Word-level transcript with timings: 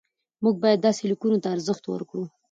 موږ 0.43 0.55
باید 0.63 0.79
داسې 0.87 1.01
لیکنو 1.11 1.41
ته 1.43 1.47
ارزښت 1.55 1.83
ورکړو. 1.87 2.23